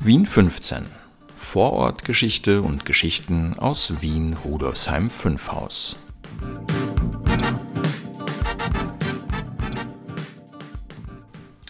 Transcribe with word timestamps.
Wien 0.00 0.26
15. 0.26 0.86
Vorortgeschichte 1.34 2.62
und 2.62 2.84
Geschichten 2.84 3.58
aus 3.58 4.00
Wien 4.00 4.36
Rudolfsheim 4.44 5.10
5 5.10 5.50
Haus. 5.50 5.96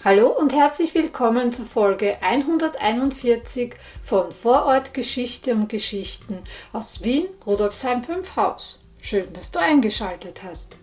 Hallo 0.05 0.29
und 0.29 0.53
herzlich 0.53 0.95
willkommen 0.95 1.53
zur 1.53 1.65
Folge 1.65 2.19
141 2.21 3.75
von 4.03 4.31
Vorortgeschichte 4.31 5.55
und 5.55 5.71
Geschichten 5.71 6.41
aus 6.75 7.03
Wien 7.03 7.29
Rudolfsheim 7.47 8.05
5 8.05 8.37
Haus. 8.37 8.85
Schön, 9.01 9.33
dass 9.33 9.53
du 9.53 9.59
eingeschaltet 9.59 10.43
hast. 10.45 10.77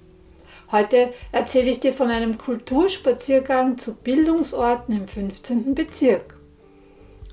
Heute 0.72 1.14
erzähle 1.32 1.70
ich 1.70 1.80
dir 1.80 1.94
von 1.94 2.10
einem 2.10 2.40
Kulturspaziergang 2.40 3.78
zu 3.78 3.94
Bildungsorten 3.94 4.98
im 4.98 5.08
15. 5.08 5.76
Bezirk. 5.76 6.35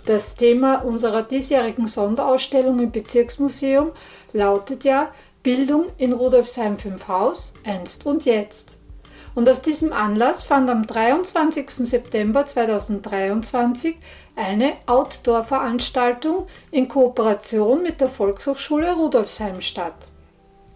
Das 0.04 0.34
Thema 0.34 0.84
unserer 0.84 1.22
diesjährigen 1.22 1.86
Sonderausstellung 1.86 2.80
im 2.80 2.90
Bezirksmuseum 2.90 3.92
lautet 4.32 4.82
ja 4.82 5.12
Bildung 5.44 5.86
in 5.96 6.12
Rudolfsheim 6.12 6.76
5 6.78 7.06
Haus, 7.06 7.52
einst 7.64 8.04
und 8.04 8.24
jetzt. 8.24 8.78
Und 9.34 9.48
aus 9.48 9.62
diesem 9.62 9.92
Anlass 9.92 10.42
fand 10.42 10.68
am 10.68 10.86
23. 10.86 11.70
September 11.70 12.44
2023 12.44 13.96
eine 14.34 14.74
Outdoor-Veranstaltung 14.86 16.46
in 16.70 16.88
Kooperation 16.88 17.82
mit 17.82 18.00
der 18.00 18.08
Volkshochschule 18.08 18.94
Rudolfsheim 18.94 19.60
statt. 19.60 20.08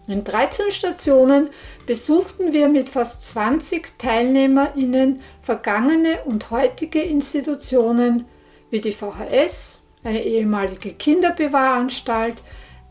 In 0.07 0.23
13 0.23 0.71
Stationen 0.71 1.49
besuchten 1.85 2.53
wir 2.53 2.69
mit 2.69 2.87
fast 2.87 3.27
20 3.27 3.97
TeilnehmerInnen 3.97 5.21
vergangene 5.41 6.19
und 6.23 6.49
heutige 6.49 7.01
Institutionen 7.01 8.25
wie 8.69 8.81
die 8.81 8.93
VHS, 8.93 9.81
eine 10.03 10.23
ehemalige 10.23 10.93
Kinderbewahranstalt, 10.93 12.35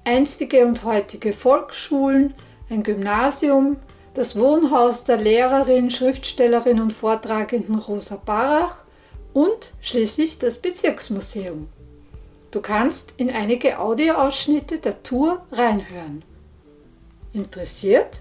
einstige 0.05 0.67
und 0.67 0.85
heutige 0.85 1.33
Volksschulen, 1.33 2.35
ein 2.71 2.83
Gymnasium, 2.83 3.77
das 4.15 4.39
Wohnhaus 4.39 5.05
der 5.05 5.19
Lehrerin, 5.19 5.91
Schriftstellerin 5.91 6.81
und 6.81 6.93
Vortragenden 6.93 7.77
Rosa 7.77 8.17
Barach 8.17 8.77
und 9.35 9.73
schließlich 9.83 10.39
das 10.39 10.59
Bezirksmuseum. 10.63 11.69
Du 12.51 12.63
kannst 12.63 13.15
in 13.19 13.29
einige 13.31 13.79
Audioausschnitte 13.79 14.79
der 14.79 15.03
Tour 15.03 15.45
reinhören. 15.53 16.23
Interessiert? 17.35 18.21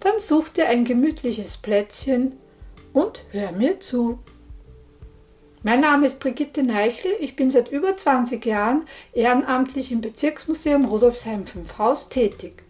Dann 0.00 0.18
such 0.18 0.48
dir 0.48 0.68
ein 0.68 0.86
gemütliches 0.86 1.58
Plätzchen 1.58 2.38
und 2.94 3.22
hör 3.32 3.52
mir 3.52 3.80
zu. 3.80 4.18
Mein 5.66 5.80
Name 5.80 6.04
ist 6.04 6.20
Brigitte 6.20 6.62
Neichel. 6.62 7.12
Ich 7.20 7.36
bin 7.36 7.48
seit 7.48 7.70
über 7.70 7.96
20 7.96 8.44
Jahren 8.44 8.82
ehrenamtlich 9.14 9.92
im 9.92 10.02
Bezirksmuseum 10.02 10.84
Rudolfsheim 10.84 11.46
5 11.46 11.78
Haus 11.78 12.10
tätig. 12.10 12.62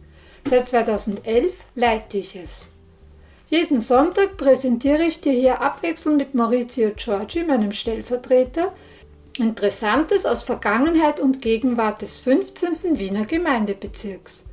Seit 0.44 0.68
2011 0.68 1.56
leite 1.74 2.18
ich 2.18 2.36
es. 2.36 2.68
Jeden 3.48 3.80
Sonntag 3.80 4.36
präsentiere 4.36 5.02
ich 5.02 5.20
dir 5.20 5.32
hier 5.32 5.60
abwechselnd 5.60 6.18
mit 6.18 6.34
Maurizio 6.36 6.92
Giorgi, 6.94 7.42
meinem 7.42 7.72
Stellvertreter, 7.72 8.72
Interessantes 9.38 10.24
aus 10.24 10.44
Vergangenheit 10.44 11.18
und 11.18 11.42
Gegenwart 11.42 12.00
des 12.00 12.20
15. 12.20 12.76
Wiener 12.96 13.24
Gemeindebezirks. 13.24 14.44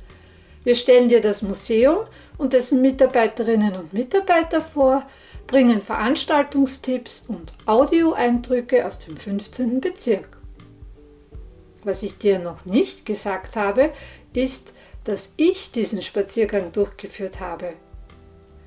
Wir 0.64 0.74
stellen 0.74 1.08
dir 1.08 1.20
das 1.20 1.42
Museum 1.42 1.98
und 2.38 2.54
dessen 2.54 2.82
Mitarbeiterinnen 2.82 3.76
und 3.76 3.92
Mitarbeiter 3.92 4.62
vor, 4.62 5.04
bringen 5.52 5.82
Veranstaltungstipps 5.82 7.26
und 7.28 7.52
Audioeindrücke 7.66 8.86
aus 8.86 8.98
dem 9.00 9.18
15. 9.18 9.82
Bezirk. 9.82 10.38
Was 11.84 12.02
ich 12.02 12.16
dir 12.16 12.38
noch 12.38 12.64
nicht 12.64 13.04
gesagt 13.04 13.54
habe, 13.54 13.92
ist, 14.32 14.72
dass 15.04 15.34
ich 15.36 15.70
diesen 15.70 16.00
Spaziergang 16.00 16.72
durchgeführt 16.72 17.40
habe. 17.40 17.74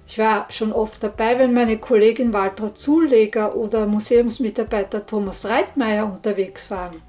Ich 0.07 0.19
war 0.19 0.45
schon 0.51 0.71
oft 0.71 1.01
dabei, 1.01 1.39
wenn 1.39 1.53
meine 1.53 1.79
Kollegin 1.79 2.33
Walter 2.33 2.75
Zuleger 2.75 3.55
oder 3.55 3.87
Museumsmitarbeiter 3.87 5.07
Thomas 5.07 5.43
Reitmeier 5.43 6.05
unterwegs 6.05 6.69
waren. 6.69 7.01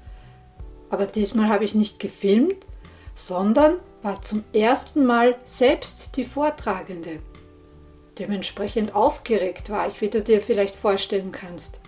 Aber 0.89 1.05
diesmal 1.05 1.49
habe 1.49 1.65
ich 1.65 1.75
nicht 1.75 1.99
gefilmt, 1.99 2.65
sondern 3.13 3.75
war 4.01 4.23
zum 4.23 4.43
ersten 4.53 5.05
Mal 5.05 5.35
selbst 5.43 6.17
die 6.17 6.23
Vortragende. 6.23 7.19
Dementsprechend 8.19 8.95
aufgeregt 8.95 9.69
war 9.69 9.87
ich, 9.87 10.01
wie 10.01 10.09
du 10.09 10.21
dir 10.21 10.41
vielleicht 10.41 10.75
vorstellen 10.75 11.31
kannst. 11.31 11.79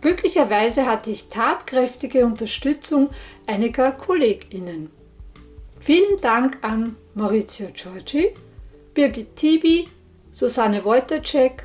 Glücklicherweise 0.00 0.86
hatte 0.86 1.10
ich 1.10 1.28
tatkräftige 1.28 2.24
Unterstützung 2.24 3.10
einiger 3.46 3.92
KollegInnen. 3.92 4.90
Vielen 5.80 6.20
Dank 6.20 6.58
an 6.62 6.96
Maurizio 7.14 7.68
Giorgi, 7.72 8.32
Birgit 8.94 9.36
Tibi, 9.36 9.88
Susanne 10.30 10.84
Wojtacek, 10.84 11.64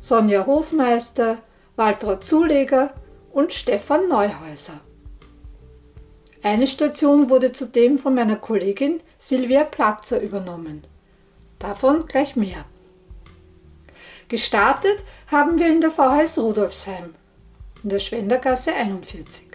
Sonja 0.00 0.46
Hofmeister, 0.46 1.38
Waltraud 1.76 2.24
Zuleger 2.24 2.94
und 3.32 3.52
Stefan 3.52 4.08
Neuhäuser. 4.08 4.80
Eine 6.42 6.66
Station 6.66 7.30
wurde 7.30 7.52
zudem 7.52 7.98
von 7.98 8.14
meiner 8.14 8.36
Kollegin 8.36 9.00
Silvia 9.18 9.64
Platzer 9.64 10.20
übernommen. 10.20 10.86
Davon 11.58 12.06
gleich 12.06 12.36
mehr. 12.36 12.64
Gestartet 14.28 15.02
haben 15.30 15.58
wir 15.58 15.68
in 15.68 15.82
der 15.82 15.90
VHS 15.90 16.38
Rudolfsheim, 16.38 17.14
in 17.82 17.90
der 17.90 17.98
Schwendergasse 17.98 18.74
41, 18.74 19.48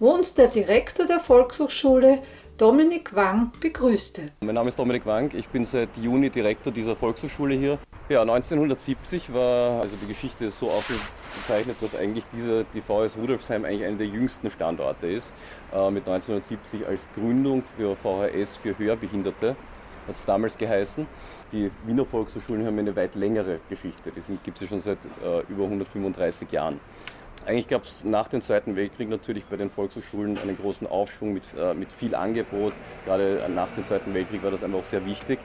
wo 0.00 0.10
uns 0.10 0.34
der 0.34 0.48
Direktor 0.48 1.06
der 1.06 1.20
Volkshochschule 1.20 2.18
Dominik 2.58 3.14
Wang 3.14 3.52
begrüßte. 3.60 4.32
Mein 4.40 4.56
Name 4.56 4.68
ist 4.68 4.78
Dominik 4.78 5.06
Wang, 5.06 5.30
ich 5.34 5.48
bin 5.48 5.64
seit 5.64 5.96
Juni 5.96 6.30
Direktor 6.30 6.72
dieser 6.72 6.96
Volkshochschule 6.96 7.54
hier. 7.54 7.78
Ja, 8.08 8.22
1970 8.22 9.32
war, 9.32 9.80
also 9.80 9.96
die 10.02 10.08
Geschichte 10.08 10.46
ist 10.46 10.58
so 10.58 10.68
aufgezeichnet, 10.68 11.76
dass 11.80 11.94
eigentlich 11.94 12.24
diese, 12.32 12.66
die 12.74 12.80
VHS 12.80 13.16
Rudolfsheim 13.18 13.64
eigentlich 13.64 13.84
einer 13.84 13.98
der 13.98 14.08
jüngsten 14.08 14.50
Standorte 14.50 15.06
ist, 15.06 15.32
äh, 15.72 15.90
mit 15.92 16.08
1970 16.08 16.88
als 16.88 17.06
Gründung 17.14 17.62
für 17.76 17.94
VHS 17.94 18.56
für 18.56 18.76
Hörbehinderte 18.76 19.54
hat 20.06 20.14
es 20.14 20.24
damals 20.24 20.58
geheißen. 20.58 21.06
Die 21.52 21.70
Wiener 21.86 22.04
Volkshochschulen 22.04 22.66
haben 22.66 22.78
eine 22.78 22.94
weit 22.96 23.14
längere 23.14 23.60
Geschichte, 23.68 24.10
die 24.10 24.36
gibt 24.42 24.56
es 24.56 24.62
ja 24.62 24.68
schon 24.68 24.80
seit 24.80 24.98
äh, 25.22 25.40
über 25.48 25.64
135 25.64 26.50
Jahren. 26.50 26.80
Eigentlich 27.44 27.66
gab 27.66 27.82
es 27.82 28.04
nach 28.04 28.28
dem 28.28 28.40
Zweiten 28.40 28.76
Weltkrieg 28.76 29.08
natürlich 29.08 29.46
bei 29.46 29.56
den 29.56 29.68
Volkshochschulen 29.68 30.38
einen 30.38 30.56
großen 30.56 30.86
Aufschwung 30.86 31.32
mit, 31.32 31.42
äh, 31.58 31.74
mit 31.74 31.92
viel 31.92 32.14
Angebot. 32.14 32.72
Gerade 33.04 33.48
nach 33.52 33.70
dem 33.72 33.84
Zweiten 33.84 34.14
Weltkrieg 34.14 34.44
war 34.44 34.52
das 34.52 34.62
einfach 34.62 34.78
auch 34.78 34.84
sehr 34.84 35.04
wichtig. 35.04 35.40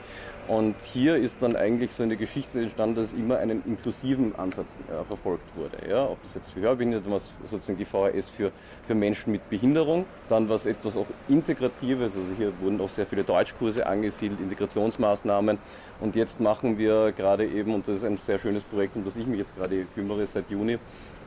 Und 0.48 0.80
hier 0.82 1.18
ist 1.18 1.44
dann 1.44 1.58
eigentlich 1.58 1.92
so 1.92 2.04
eine 2.04 2.16
Geschichte 2.16 2.62
entstanden, 2.62 2.96
dass 2.96 3.12
immer 3.12 3.38
einen 3.38 3.64
inklusiven 3.66 4.34
Ansatz 4.36 4.68
äh, 4.88 5.04
verfolgt 5.04 5.44
wurde. 5.58 5.90
Ja? 5.90 6.06
Ob 6.06 6.24
das 6.24 6.36
jetzt 6.36 6.52
für 6.52 6.62
Hörbehinderte, 6.62 7.12
was 7.12 7.34
sozusagen 7.44 7.78
die 7.78 7.84
VHS 7.84 8.30
für, 8.30 8.54
für 8.86 8.96
Menschen 8.96 9.34
mit 9.34 9.50
Behinderung, 9.50 10.06
dann 10.30 10.48
was 10.48 10.66
etwas 10.66 10.96
auch 10.96 11.06
Integratives, 11.28 12.16
also 12.16 12.34
hier 12.38 12.54
wurden 12.62 12.80
auch 12.80 12.88
sehr 12.88 13.06
viele 13.06 13.26
Deutschkurse 13.26 13.86
angesiedelt, 13.86 14.40
Integrationsmaßnahmen. 14.40 15.58
Und 16.00 16.16
jetzt 16.16 16.40
machen 16.40 16.78
wir 16.78 17.12
gerade 17.12 17.46
eben, 17.46 17.74
und 17.74 17.86
das 17.86 17.98
ist 17.98 18.04
ein 18.06 18.16
sehr 18.16 18.40
schönes 18.40 18.64
Projekt, 18.64 18.96
um 18.96 19.04
das 19.04 19.18
ich 19.18 19.28
mich 19.28 19.40
jetzt 19.40 19.56
gerade 19.58 19.86
kümmere 19.96 20.26
seit 20.26 20.50
Juni, 20.50 20.78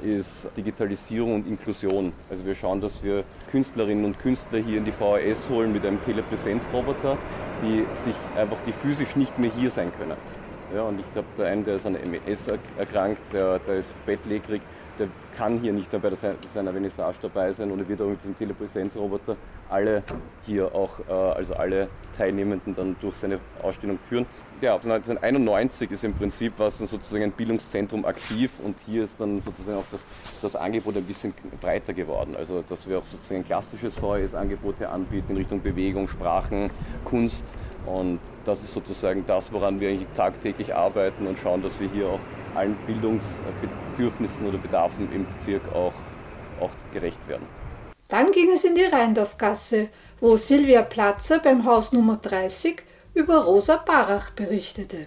ist 0.03 0.51
Digitalisierung 0.57 1.35
und 1.35 1.47
Inklusion. 1.47 2.13
Also 2.31 2.47
wir 2.47 2.55
schauen, 2.55 2.81
dass 2.81 3.03
wir 3.03 3.25
Künstlerinnen 3.51 4.05
und 4.05 4.19
Künstler 4.19 4.61
hier 4.61 4.79
in 4.79 4.85
die 4.87 4.93
VHS 4.93 5.51
holen 5.51 5.73
mit 5.73 5.85
einem 5.85 6.01
Telepräsenzroboter, 6.03 7.19
die 7.63 7.85
sich 7.95 8.15
einfach 8.37 8.61
die 8.67 8.73
physisch 9.11 9.17
nicht 9.17 9.39
mehr 9.39 9.51
hier 9.51 9.71
sein 9.71 9.93
können. 9.99 10.17
Ja, 10.75 10.83
und 10.83 11.01
ich 11.01 11.07
habe 11.17 11.27
da 11.37 11.45
einen, 11.45 11.65
der 11.65 11.77
ist 11.77 11.87
an 11.87 11.97
MS 11.97 12.49
erkrankt, 12.79 13.21
der, 13.33 13.59
der 13.59 13.77
ist 13.77 13.95
bettlägerig, 14.07 14.63
der 15.01 15.09
kann 15.37 15.59
hier 15.59 15.73
nicht 15.73 15.91
mehr 15.91 16.01
bei 16.01 16.11
seiner 16.15 16.71
Vernissage 16.71 17.17
dabei 17.23 17.53
sein 17.53 17.73
und 17.73 17.81
er 17.81 17.89
wird 17.89 18.01
auch 18.03 18.09
mit 18.09 18.21
diesem 18.21 18.37
Telepräsenzroboter 18.37 19.37
alle 19.69 20.03
hier 20.43 20.73
auch, 20.75 21.01
äh, 21.09 21.13
also 21.13 21.55
alle 21.55 21.89
Teilnehmenden 22.17 22.77
dann 22.77 22.97
durch 23.01 23.17
seine 23.17 23.41
Ausstellung 23.63 23.99
führen. 24.09 24.27
Ja, 24.61 24.75
1991 24.75 25.91
ist 25.91 26.05
im 26.05 26.13
Prinzip 26.15 26.53
was 26.59 26.79
dann 26.79 26.87
sozusagen 26.87 27.25
ein 27.25 27.33
Bildungszentrum 27.33 28.05
aktiv 28.05 28.53
und 28.63 28.77
hier 28.87 29.05
ist 29.05 29.19
dann 29.19 29.41
sozusagen 29.41 29.79
auch 29.79 29.85
das, 29.91 30.05
das 30.43 30.55
Angebot 30.55 30.97
ein 30.97 31.05
bisschen 31.05 31.35
breiter 31.61 31.95
geworden. 31.95 32.37
Also 32.37 32.63
dass 32.63 32.87
wir 32.89 32.99
auch 32.99 33.05
sozusagen 33.05 33.41
ein 33.41 33.45
klassisches 33.45 33.97
VHS-Angebot 33.97 34.79
hier 34.79 34.93
anbieten 34.93 35.33
in 35.33 35.37
Richtung 35.39 35.63
Bewegung, 35.63 36.07
Sprachen, 36.07 36.71
Kunst 37.05 37.55
und 37.87 38.21
das 38.45 38.63
ist 38.63 38.73
sozusagen 38.73 39.25
das, 39.27 39.53
woran 39.53 39.81
wir 39.81 39.89
eigentlich 39.89 40.07
tagtäglich 40.15 40.75
arbeiten 40.75 41.27
und 41.27 41.39
schauen, 41.39 41.63
dass 41.63 41.79
wir 41.81 41.89
hier 41.89 42.09
auch 42.09 42.21
allen 42.55 42.77
Bildungsbedürfnissen 42.87 44.47
oder 44.47 44.59
Bedarfen 44.59 45.13
im 45.13 45.27
Bezirk 45.27 45.63
auch, 45.75 45.93
auch 46.61 46.71
gerecht 46.93 47.21
werden. 47.29 47.47
Dann 48.09 48.33
ging 48.33 48.51
es 48.51 48.65
in 48.65 48.75
die 48.75 48.85
Rheindorfgasse, 48.85 49.89
wo 50.21 50.37
Silvia 50.37 50.83
Platzer 50.83 51.39
beim 51.39 51.65
Haus 51.65 51.93
Nummer 51.93 52.17
30 52.17 52.83
über 53.15 53.45
Rosa 53.45 53.77
Barach 53.77 54.31
berichtete. 54.31 55.07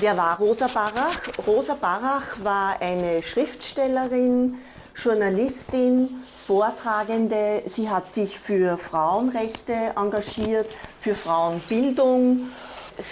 Wer 0.00 0.16
war 0.16 0.38
Rosa 0.38 0.68
Barach? 0.68 1.20
Rosa 1.46 1.74
Barach 1.74 2.42
war 2.42 2.80
eine 2.80 3.22
Schriftstellerin, 3.22 4.56
Journalistin, 5.02 6.08
Vortragende. 6.46 7.62
Sie 7.66 7.88
hat 7.88 8.12
sich 8.12 8.38
für 8.38 8.78
Frauenrechte 8.78 9.92
engagiert, 9.96 10.66
für 10.98 11.14
Frauenbildung. 11.14 12.48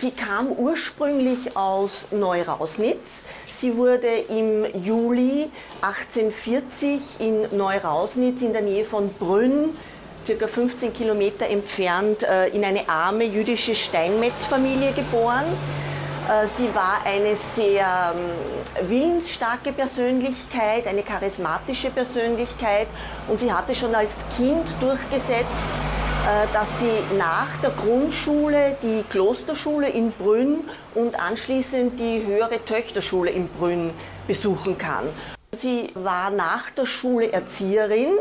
Sie 0.00 0.10
kam 0.10 0.50
ursprünglich 0.52 1.56
aus 1.56 2.08
Neurausnitz. 2.10 2.98
Sie 3.60 3.76
wurde 3.76 4.08
im 4.28 4.66
Juli 4.84 5.48
1840 5.80 7.00
in 7.20 7.56
Neurausnitz 7.56 8.42
in 8.42 8.52
der 8.52 8.62
Nähe 8.62 8.84
von 8.84 9.12
Brünn 9.14 9.70
circa 10.26 10.48
15 10.48 10.92
Kilometer 10.92 11.46
entfernt, 11.46 12.24
äh, 12.24 12.48
in 12.48 12.64
eine 12.64 12.88
arme 12.88 13.24
jüdische 13.24 13.76
Steinmetzfamilie 13.76 14.92
geboren. 14.92 15.44
Äh, 16.28 16.49
sie 16.56 16.75
war 16.75 16.99
eine 17.05 17.37
sehr 17.55 18.12
ähm, 18.17 18.88
willensstarke 18.88 19.73
Persönlichkeit, 19.73 20.88
eine 20.88 21.02
charismatische 21.02 21.90
Persönlichkeit 21.90 22.88
und 23.28 23.38
sie 23.38 23.52
hatte 23.52 23.76
schon 23.76 23.94
als 23.94 24.11
Kind 24.37 24.67
durchgesetzt, 24.81 25.46
äh, 26.26 26.52
dass 26.52 26.67
sie 26.81 27.17
nach 27.17 27.46
der 27.62 27.70
Grundschule 27.70 28.76
die 28.82 29.05
Klosterschule 29.08 29.88
in 29.88 30.11
Brünn 30.11 30.64
und 30.96 31.14
anschließend 31.14 32.00
die 32.00 32.26
höhere 32.26 32.64
Töchterschule 32.64 33.31
in 33.31 33.46
Brünn 33.49 33.90
besuchen 34.26 34.76
kann. 34.76 35.05
Sie 35.52 35.90
war 35.94 36.31
nach 36.31 36.70
der 36.70 36.87
Schule 36.87 37.31
Erzieherin 37.31 38.19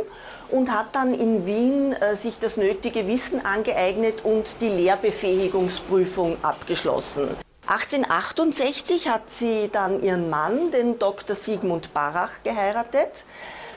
und 0.52 0.72
hat 0.72 0.94
dann 0.94 1.16
in 1.16 1.48
Wien 1.48 1.94
äh, 1.94 2.16
sich 2.18 2.38
das 2.40 2.56
nötige 2.56 3.08
Wissen 3.08 3.44
angeeignet 3.44 4.24
und 4.24 4.46
die 4.62 4.70
Lehrbefähigungsprüfung 4.70 6.38
abgeschlossen. 6.44 7.45
1868 7.68 9.10
hat 9.10 9.24
sie 9.30 9.70
dann 9.72 10.04
ihren 10.04 10.30
Mann, 10.30 10.72
den 10.72 11.00
Dr. 11.00 11.36
Sigmund 11.36 11.94
Barach, 11.94 12.30
geheiratet. 12.44 13.12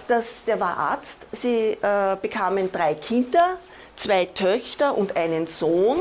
Das, 0.08 0.44
der 0.46 0.60
war 0.60 0.76
Arzt. 0.76 1.18
Sie 1.32 1.78
äh, 1.80 2.16
bekamen 2.20 2.70
drei 2.70 2.94
Kinder, 2.94 3.56
zwei 3.96 4.26
Töchter 4.26 4.96
und 4.96 5.16
einen 5.16 5.46
Sohn. 5.46 6.00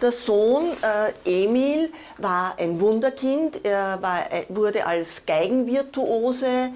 Der 0.00 0.12
Sohn 0.12 0.70
äh, 0.82 1.44
Emil 1.44 1.92
war 2.16 2.54
ein 2.58 2.80
Wunderkind. 2.80 3.64
Er 3.64 4.00
war, 4.00 4.32
äh, 4.32 4.44
wurde 4.48 4.86
als 4.86 5.26
Geigenvirtuose 5.26 6.46
äh, 6.46 6.70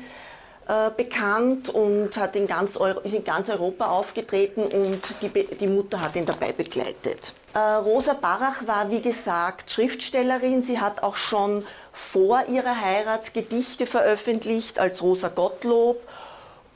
bekannt 0.96 1.68
und 1.70 2.16
hat 2.16 2.36
in 2.36 2.46
ganz 2.46 2.78
ist 3.02 3.14
in 3.14 3.24
ganz 3.24 3.48
Europa 3.48 3.90
aufgetreten 3.90 4.62
und 4.64 5.00
die, 5.20 5.28
die 5.28 5.66
Mutter 5.66 6.00
hat 6.00 6.14
ihn 6.14 6.24
dabei 6.24 6.52
begleitet. 6.52 7.32
Äh, 7.54 7.58
Rosa 7.58 8.14
Barach 8.14 8.66
war, 8.66 8.90
wie 8.90 9.02
gesagt, 9.02 9.70
Schriftstellerin. 9.70 10.62
Sie 10.62 10.80
hat 10.80 11.02
auch 11.02 11.16
schon 11.16 11.66
vor 11.92 12.44
ihrer 12.48 12.80
Heirat 12.80 13.34
Gedichte 13.34 13.86
veröffentlicht 13.86 14.78
als 14.78 15.02
Rosa 15.02 15.28
Gottlob. 15.28 16.00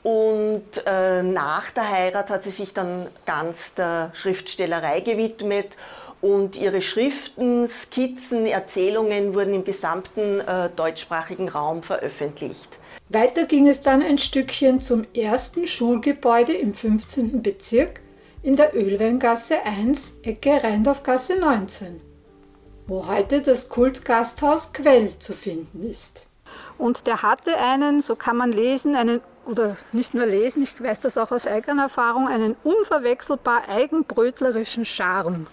Und 0.03 0.83
äh, 0.85 1.23
nach 1.23 1.71
der 1.71 1.89
Heirat 1.89 2.29
hat 2.29 2.43
sie 2.43 2.51
sich 2.51 2.73
dann 2.73 3.07
ganz 3.25 3.73
der 3.73 4.11
Schriftstellerei 4.13 4.99
gewidmet. 4.99 5.75
Und 6.21 6.55
ihre 6.55 6.81
Schriften, 6.81 7.69
Skizzen, 7.69 8.45
Erzählungen 8.45 9.33
wurden 9.33 9.53
im 9.55 9.63
gesamten 9.63 10.41
äh, 10.41 10.69
deutschsprachigen 10.75 11.49
Raum 11.49 11.83
veröffentlicht. 11.83 12.69
Weiter 13.09 13.45
ging 13.45 13.69
es 13.69 13.81
dann 13.81 14.01
ein 14.01 14.17
Stückchen 14.17 14.81
zum 14.81 15.05
ersten 15.13 15.65
Schulgebäude 15.65 16.51
im 16.51 16.73
15. 16.73 17.41
Bezirk 17.41 18.01
in 18.43 18.57
der 18.57 18.75
Ölweingasse 18.75 19.63
1, 19.63 20.19
Ecke 20.23 20.61
Rheindorfgasse 20.61 21.39
19, 21.39 22.01
wo 22.85 23.07
heute 23.07 23.41
das 23.41 23.69
Kultgasthaus 23.69 24.73
Quell 24.73 25.17
zu 25.19 25.31
finden 25.31 25.89
ist. 25.89 26.27
Und 26.77 27.07
der 27.07 27.21
hatte 27.21 27.57
einen, 27.57 28.01
so 28.01 28.17
kann 28.17 28.35
man 28.35 28.51
lesen, 28.51 28.97
einen 28.97 29.21
oder 29.45 29.77
nicht 29.93 30.13
nur 30.13 30.25
lesen, 30.25 30.63
ich 30.63 30.83
weiß 30.83 30.99
das 30.99 31.17
auch 31.17 31.31
aus 31.31 31.47
eigener 31.47 31.83
Erfahrung, 31.83 32.27
einen 32.27 32.57
unverwechselbar 32.65 33.69
eigenbrötlerischen 33.69 34.83
Charme. 34.83 35.47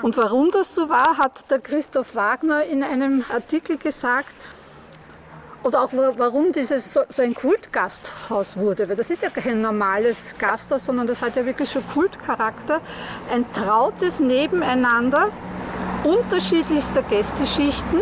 Und 0.00 0.16
warum 0.16 0.50
das 0.50 0.74
so 0.74 0.88
war, 0.88 1.18
hat 1.18 1.50
der 1.50 1.58
Christoph 1.58 2.14
Wagner 2.14 2.64
in 2.64 2.82
einem 2.82 3.24
Artikel 3.30 3.76
gesagt, 3.76 4.34
oder 5.62 5.82
auch 5.82 5.90
warum 5.92 6.52
dieses 6.52 6.92
so, 6.92 7.00
so, 7.08 7.22
ein 7.22 7.34
Kultgasthaus 7.34 8.56
wurde, 8.56 8.88
weil 8.88 8.96
das 8.96 9.10
ist 9.10 9.22
ja 9.22 9.30
kein 9.30 9.60
normales 9.60 10.34
Gasthaus, 10.38 10.84
sondern 10.86 11.06
das 11.06 11.22
hat 11.22 11.36
ja 11.36 11.44
wirklich 11.44 11.70
schon 11.70 11.86
Kultcharakter. 11.88 12.80
Ein 13.30 13.46
trautes 13.46 14.20
Nebeneinander 14.20 15.28
unterschiedlichster 16.04 17.02
Gästeschichten, 17.02 18.00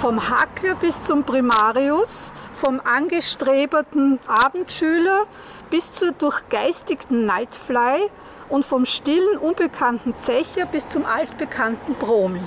vom 0.00 0.28
Hackler 0.28 0.74
bis 0.74 1.02
zum 1.02 1.22
Primarius, 1.24 2.32
vom 2.52 2.80
angestrebten 2.80 4.18
Abendschüler 4.26 5.24
bis 5.70 5.92
zur 5.92 6.12
durchgeistigten 6.12 7.26
Nightfly 7.26 8.10
und 8.48 8.64
vom 8.64 8.86
stillen, 8.86 9.38
unbekannten 9.38 10.14
Zecher 10.14 10.66
bis 10.66 10.88
zum 10.88 11.04
altbekannten 11.04 11.94
Bromi. 11.94 12.40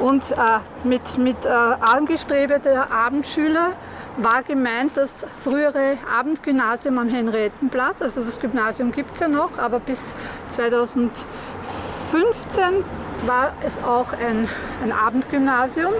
Und 0.00 0.32
äh, 0.32 0.36
mit, 0.82 1.18
mit 1.18 1.46
äh, 1.46 1.48
angestrebeter 1.48 2.90
Abendschüler 2.90 3.72
war 4.16 4.42
gemeint 4.42 4.96
das 4.96 5.26
frühere 5.40 5.98
Abendgymnasium 6.12 6.98
am 6.98 7.08
Henriettenplatz. 7.08 8.02
Also 8.02 8.20
das 8.20 8.38
Gymnasium 8.40 8.92
gibt 8.92 9.14
es 9.14 9.20
ja 9.20 9.28
noch, 9.28 9.58
aber 9.58 9.80
bis 9.80 10.14
2015 10.48 11.26
war 13.26 13.54
es 13.64 13.78
auch 13.82 14.12
ein, 14.12 14.48
ein 14.82 14.92
Abendgymnasium. 14.92 15.94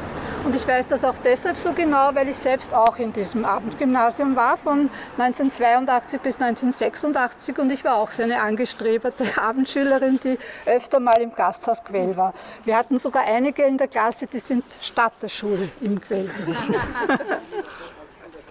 Und 0.45 0.55
ich 0.55 0.69
weiß 0.69 0.89
das 0.89 1.05
auch 1.05 1.17
deshalb 1.25 1.59
so 1.59 1.73
genau, 1.73 2.15
weil 2.15 2.29
ich 2.29 2.37
selbst 2.37 2.75
auch 2.75 2.99
in 2.99 3.15
diesem 3.15 3.47
Abendgymnasium 3.47 4.37
war, 4.37 4.59
von 4.59 4.91
1982 5.17 6.21
bis 6.21 6.35
1986. 6.39 7.59
Und 7.59 7.73
ich 7.73 7.83
war 7.83 7.97
auch 7.97 8.11
so 8.11 8.23
eine 8.23 8.41
angestrebte 8.41 9.25
Abendschülerin, 9.41 10.21
die 10.23 10.39
öfter 10.67 11.01
mal 11.01 11.19
im 11.23 11.35
Gasthaus 11.35 11.83
Quell 11.83 12.15
war. 12.19 12.35
Wir 12.67 12.77
hatten 12.77 12.99
sogar 12.99 13.25
einige 13.25 13.63
in 13.63 13.79
der 13.79 13.89
Klasse, 13.89 14.27
die 14.27 14.39
sind 14.39 14.65
statt 14.83 15.15
der 15.23 15.29
Schule 15.29 15.71
im 15.81 15.99
Quell 15.99 16.27
gewesen. 16.27 16.75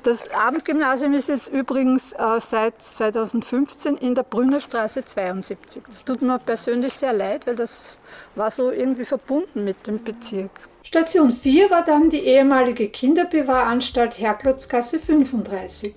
Das 0.03 0.29
Abendgymnasium 0.31 1.13
ist 1.13 1.29
jetzt 1.29 1.47
übrigens 1.47 2.11
äh, 2.11 2.39
seit 2.39 2.81
2015 2.81 3.95
in 3.95 4.13
der 4.15 4.23
Brünnerstraße 4.23 5.05
72. 5.05 5.81
Das 5.87 6.03
tut 6.03 6.21
mir 6.21 6.39
persönlich 6.39 6.93
sehr 6.93 7.13
leid, 7.13 7.47
weil 7.47 7.55
das 7.55 7.95
war 8.35 8.51
so 8.51 8.69
irgendwie 8.69 9.05
verbunden 9.05 9.63
mit 9.63 9.87
dem 9.87 10.03
Bezirk. 10.03 10.51
Station 10.83 11.31
4 11.31 11.69
war 11.69 11.85
dann 11.85 12.09
die 12.09 12.19
ehemalige 12.19 12.89
Kinderbewahranstalt 12.89 14.19
Herklotzgasse 14.19 14.99
35. 14.99 15.95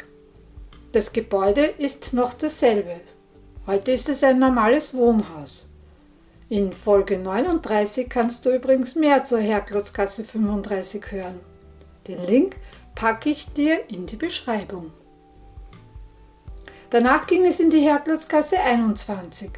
Das 0.93 1.13
Gebäude 1.13 1.65
ist 1.65 2.13
noch 2.13 2.35
dasselbe. 2.35 3.01
Heute 3.67 3.91
ist 3.91 4.09
es 4.09 4.23
ein 4.23 4.39
normales 4.39 4.95
Wohnhaus. 4.95 5.69
In 6.49 6.73
Folge 6.73 7.19
39 7.19 8.09
kannst 8.09 8.47
du 8.47 8.55
übrigens 8.55 8.95
mehr 8.95 9.25
zur 9.25 9.41
Herklotzgasse 9.41 10.23
35 10.23 11.11
hören. 11.11 11.41
Den 12.07 12.25
Link 12.25 12.55
packe 12.97 13.31
ich 13.31 13.53
dir 13.53 13.89
in 13.89 14.07
die 14.07 14.17
Beschreibung. 14.17 14.91
Danach 16.91 17.29
ging 17.29 17.45
es 17.45 17.61
in 17.61 17.71
die 17.71 17.81
Herklotzgasse 17.81 18.59
21, 18.59 19.51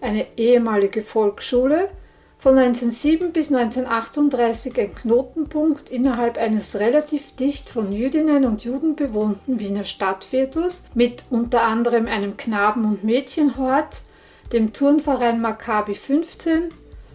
eine 0.00 0.26
ehemalige 0.38 1.02
Volksschule, 1.02 1.90
von 2.38 2.58
1907 2.58 3.32
bis 3.32 3.50
1938 3.50 4.78
ein 4.78 4.94
Knotenpunkt 4.94 5.88
innerhalb 5.88 6.36
eines 6.36 6.78
relativ 6.78 7.34
dicht 7.36 7.70
von 7.70 7.90
Jüdinnen 7.90 8.44
und 8.44 8.64
Juden 8.64 8.96
bewohnten 8.96 9.58
Wiener 9.58 9.84
Stadtviertels 9.84 10.82
mit 10.92 11.24
unter 11.30 11.62
anderem 11.62 12.06
einem 12.06 12.36
Knaben- 12.36 12.84
und 12.84 13.02
Mädchenhort, 13.02 14.02
dem 14.52 14.74
Turnverein 14.74 15.40
Maccabi 15.40 15.94
15 15.94 16.68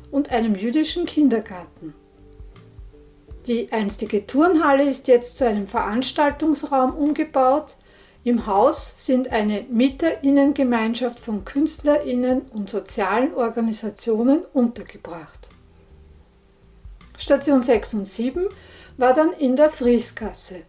und 0.09 0.31
einem 0.31 0.55
jüdischen 0.55 1.05
Kindergarten. 1.05 1.93
Die 3.47 3.71
einstige 3.71 4.27
Turnhalle 4.27 4.87
ist 4.87 5.07
jetzt 5.07 5.37
zu 5.37 5.47
einem 5.47 5.67
Veranstaltungsraum 5.67 6.93
umgebaut. 6.93 7.77
Im 8.23 8.45
Haus 8.45 8.93
sind 8.97 9.31
eine 9.31 9.65
Mieterinnengemeinschaft 9.69 11.19
von 11.19 11.45
Künstlerinnen 11.45 12.41
und 12.53 12.69
sozialen 12.69 13.33
Organisationen 13.33 14.43
untergebracht. 14.53 15.47
Station 17.17 17.61
6 17.61 17.93
und 17.95 18.05
7 18.05 18.45
war 18.97 19.13
dann 19.13 19.31
in 19.33 19.55
der 19.55 19.69
Friesgasse. 19.69 20.61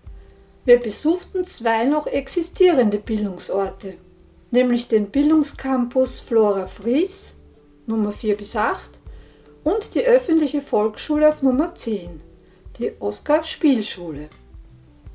Wir 0.65 0.79
besuchten 0.79 1.45
zwei 1.45 1.85
noch 1.85 2.07
existierende 2.07 2.99
Bildungsorte, 2.99 3.95
nämlich 4.51 4.89
den 4.89 5.11
Bildungscampus 5.11 6.21
Flora 6.21 6.67
Fries 6.67 7.35
Nummer 7.87 8.13
4 8.13 8.37
bis 8.37 8.55
8 8.55 8.91
und 9.65 9.95
die 9.95 10.05
öffentliche 10.05 10.61
Volksschule 10.61 11.29
auf 11.29 11.43
Nummer 11.43 11.75
10 11.75 12.30
die 12.81 12.93
Oskar-Spielschule. 12.99 14.29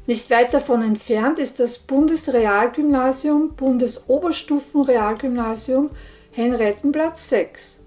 Nicht 0.08 0.30
weit 0.30 0.54
davon 0.54 0.84
entfernt 0.84 1.40
ist 1.40 1.60
das 1.60 1.80
Bundesrealgymnasium, 1.80 3.56
Bundesoberstufenrealgymnasium 3.56 5.90
Henriettenplatz 6.32 7.28
6, 7.30 7.80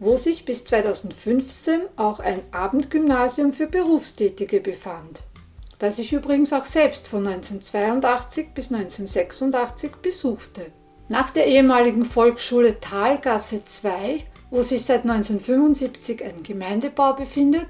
wo 0.00 0.18
sich 0.18 0.44
bis 0.44 0.66
2015 0.66 1.80
auch 1.96 2.20
ein 2.20 2.40
Abendgymnasium 2.52 3.54
für 3.54 3.66
Berufstätige 3.66 4.60
befand. 4.60 5.22
das 5.78 5.98
ich 5.98 6.12
übrigens 6.12 6.52
auch 6.52 6.64
selbst 6.64 7.08
von 7.08 7.26
1982 7.26 8.48
bis 8.54 8.70
1986 8.72 9.96
besuchte. 9.96 10.66
Nach 11.08 11.30
der 11.30 11.46
ehemaligen 11.46 12.04
Volksschule 12.04 12.78
Talgasse 12.80 13.64
2, 13.64 14.24
wo 14.50 14.62
sich 14.62 14.84
seit 14.84 15.02
1975 15.02 16.24
ein 16.24 16.42
Gemeindebau 16.42 17.14
befindet, 17.14 17.68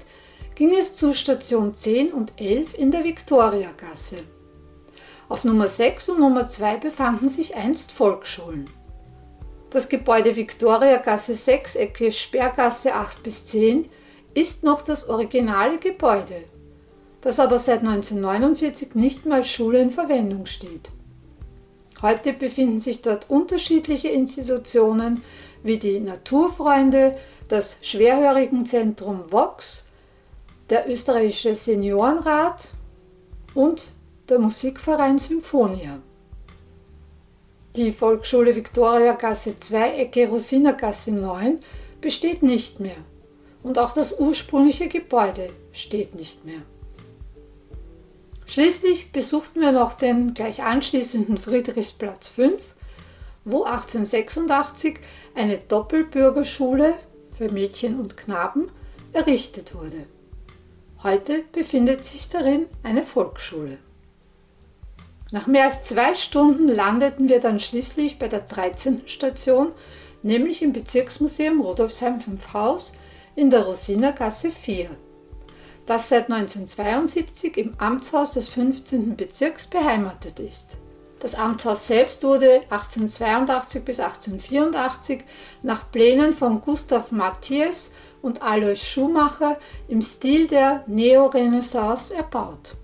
ging 0.55 0.73
es 0.73 0.95
zu 0.95 1.13
Station 1.13 1.73
10 1.73 2.13
und 2.13 2.39
11 2.39 2.73
in 2.75 2.89
der 2.89 3.03
Viktoriagasse. 3.03 4.17
Auf 5.27 5.43
Nummer 5.43 5.67
6 5.67 6.09
und 6.09 6.19
Nummer 6.19 6.47
2 6.47 6.77
befanden 6.77 7.27
sich 7.27 7.55
einst 7.55 7.91
Volksschulen. 7.91 8.69
Das 9.69 9.89
Gebäude 9.89 10.35
Viktoriagasse 10.37 11.35
6, 11.35 11.75
Ecke 11.75 12.11
Sperrgasse 12.11 12.95
8 12.95 13.21
bis 13.23 13.45
10 13.47 13.89
ist 14.33 14.63
noch 14.63 14.81
das 14.81 15.09
originale 15.09 15.77
Gebäude, 15.77 16.45
das 17.19 17.39
aber 17.39 17.59
seit 17.59 17.79
1949 17.79 18.95
nicht 18.95 19.27
als 19.27 19.49
Schule 19.49 19.81
in 19.81 19.91
Verwendung 19.91 20.45
steht. 20.45 20.91
Heute 22.01 22.33
befinden 22.33 22.79
sich 22.79 23.01
dort 23.01 23.29
unterschiedliche 23.29 24.09
Institutionen 24.09 25.21
wie 25.63 25.79
die 25.79 25.99
Naturfreunde, 25.99 27.17
das 27.47 27.79
Schwerhörigenzentrum 27.81 29.31
Vox, 29.31 29.84
der 30.69 30.89
österreichische 30.89 31.55
Seniorenrat 31.55 32.69
und 33.53 33.87
der 34.29 34.39
Musikverein 34.39 35.19
Symphonia. 35.19 35.99
Die 37.75 37.91
Volksschule 37.91 38.55
Viktoria 38.55 39.13
Gasse 39.13 39.59
2, 39.59 39.97
Ecke 39.97 40.27
Rosinergasse 40.29 41.11
9 41.11 41.59
besteht 42.01 42.41
nicht 42.41 42.79
mehr 42.79 42.95
und 43.63 43.77
auch 43.77 43.93
das 43.93 44.19
ursprüngliche 44.19 44.87
Gebäude 44.87 45.49
steht 45.73 46.15
nicht 46.15 46.45
mehr. 46.45 46.61
Schließlich 48.45 49.11
besuchten 49.11 49.59
wir 49.59 49.71
noch 49.71 49.93
den 49.93 50.33
gleich 50.33 50.63
anschließenden 50.63 51.37
Friedrichsplatz 51.37 52.27
5, 52.27 52.75
wo 53.43 53.63
1886 53.63 54.99
eine 55.33 55.57
Doppelbürgerschule 55.57 56.93
für 57.37 57.51
Mädchen 57.51 57.99
und 57.99 58.17
Knaben 58.17 58.69
errichtet 59.13 59.75
wurde. 59.75 60.05
Heute 61.03 61.43
befindet 61.51 62.05
sich 62.05 62.29
darin 62.29 62.65
eine 62.83 63.03
Volksschule. 63.03 63.77
Nach 65.31 65.47
mehr 65.47 65.65
als 65.65 65.83
zwei 65.83 66.13
Stunden 66.13 66.67
landeten 66.67 67.29
wir 67.29 67.39
dann 67.39 67.59
schließlich 67.59 68.19
bei 68.19 68.27
der 68.27 68.41
13. 68.41 69.01
Station, 69.05 69.71
nämlich 70.23 70.61
im 70.61 70.71
Bezirksmuseum 70.73 71.61
Rudolfsheim 71.61 72.21
5 72.21 72.53
Haus 72.53 72.93
in 73.35 73.49
der 73.49 73.63
Rosinergasse 73.63 74.51
4, 74.51 74.89
das 75.85 76.09
seit 76.09 76.31
1972 76.31 77.57
im 77.57 77.73
Amtshaus 77.77 78.33
des 78.33 78.47
15. 78.49 79.15
Bezirks 79.15 79.67
beheimatet 79.67 80.39
ist. 80.39 80.77
Das 81.19 81.35
Amtshaus 81.35 81.87
selbst 81.87 82.23
wurde 82.23 82.61
1882 82.69 83.83
bis 83.83 83.99
1884 83.99 85.23
nach 85.63 85.91
Plänen 85.91 86.33
von 86.33 86.61
Gustav 86.61 87.11
Matthias 87.11 87.91
und 88.21 88.41
Alois 88.41 88.77
Schumacher 88.77 89.57
im 89.87 90.01
Stil 90.01 90.47
der 90.47 90.83
Neorenaissance 90.87 92.13
erbaut. 92.13 92.75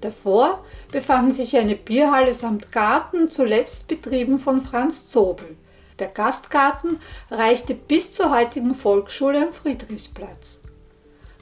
Davor 0.00 0.64
befanden 0.92 1.30
sich 1.30 1.56
eine 1.56 1.74
Bierhalle 1.74 2.34
samt 2.34 2.70
Garten, 2.70 3.28
zuletzt 3.28 3.88
betrieben 3.88 4.38
von 4.38 4.60
Franz 4.60 5.08
Zobel. 5.08 5.56
Der 5.98 6.08
Gastgarten 6.08 7.00
reichte 7.30 7.74
bis 7.74 8.12
zur 8.12 8.30
heutigen 8.30 8.74
Volksschule 8.74 9.46
am 9.46 9.52
Friedrichsplatz. 9.52 10.60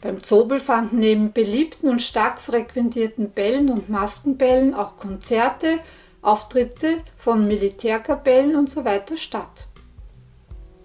Beim 0.01 0.23
Zobel 0.23 0.61
fanden 0.61 0.99
neben 0.99 1.33
beliebten 1.33 1.89
und 1.89 2.03
stark 2.03 2.39
frequentierten 2.41 3.31
Bällen 3.31 3.71
und 3.71 3.89
Maskenbällen 3.89 4.75
auch 4.75 4.97
Konzerte, 4.99 5.81
Auftritte 6.23 7.01
von 7.17 7.49
Militärkapellen 7.49 8.55
usw. 8.57 9.01
So 9.09 9.17
statt. 9.17 9.67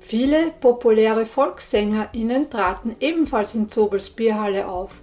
Viele 0.09 0.49
populäre 0.59 1.23
VolkssängerInnen 1.23 2.49
traten 2.49 2.95
ebenfalls 2.99 3.53
in 3.53 3.69
Zobels 3.69 4.09
Bierhalle 4.09 4.67
auf, 4.67 5.01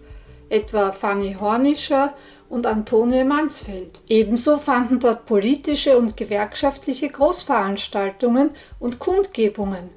etwa 0.48 0.90
Fanny 0.90 1.36
Hornischer 1.38 2.12
und 2.48 2.66
Antonie 2.66 3.22
Mansfeld. 3.22 4.00
Ebenso 4.08 4.58
fanden 4.58 4.98
dort 4.98 5.24
politische 5.24 5.96
und 5.96 6.16
gewerkschaftliche 6.16 7.08
Großveranstaltungen 7.08 8.50
und 8.80 8.98
Kundgebungen, 8.98 9.90